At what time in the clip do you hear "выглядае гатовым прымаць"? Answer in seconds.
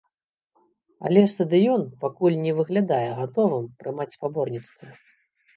2.61-4.11